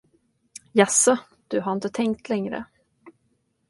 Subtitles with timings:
[0.73, 1.17] Jaså,
[1.47, 2.63] du har inte tänkt längre.